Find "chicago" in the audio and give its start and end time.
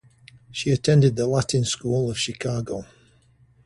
2.17-2.85